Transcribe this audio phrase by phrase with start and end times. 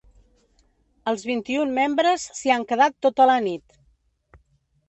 [1.11, 3.81] Els vint-i-un membres s’hi han quedat tota la nit.